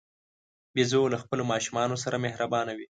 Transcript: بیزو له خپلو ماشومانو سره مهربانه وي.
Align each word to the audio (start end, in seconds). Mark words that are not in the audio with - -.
بیزو 0.73 1.01
له 1.13 1.17
خپلو 1.23 1.43
ماشومانو 1.51 1.95
سره 2.03 2.15
مهربانه 2.25 2.71
وي. 2.73 2.79